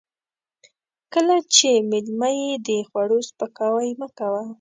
[1.13, 4.43] کله چې مېلمه يې د خوړو سپکاوی مه کوه.